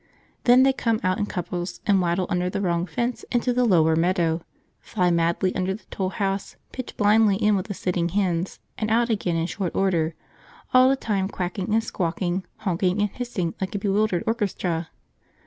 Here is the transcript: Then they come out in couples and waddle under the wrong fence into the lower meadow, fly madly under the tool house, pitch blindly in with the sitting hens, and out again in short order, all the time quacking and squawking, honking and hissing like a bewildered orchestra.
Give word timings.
Then 0.45 0.63
they 0.63 0.73
come 0.73 0.99
out 1.03 1.19
in 1.19 1.27
couples 1.27 1.79
and 1.85 2.01
waddle 2.01 2.25
under 2.27 2.49
the 2.49 2.59
wrong 2.59 2.87
fence 2.87 3.23
into 3.31 3.53
the 3.53 3.65
lower 3.65 3.95
meadow, 3.95 4.41
fly 4.79 5.11
madly 5.11 5.55
under 5.55 5.75
the 5.75 5.83
tool 5.91 6.09
house, 6.09 6.55
pitch 6.71 6.97
blindly 6.97 7.35
in 7.35 7.55
with 7.55 7.67
the 7.67 7.75
sitting 7.75 8.09
hens, 8.09 8.57
and 8.79 8.89
out 8.89 9.11
again 9.11 9.35
in 9.35 9.45
short 9.45 9.75
order, 9.75 10.15
all 10.73 10.89
the 10.89 10.95
time 10.95 11.27
quacking 11.29 11.71
and 11.71 11.83
squawking, 11.83 12.43
honking 12.61 12.99
and 12.99 13.11
hissing 13.11 13.53
like 13.61 13.75
a 13.75 13.77
bewildered 13.77 14.23
orchestra. 14.25 14.89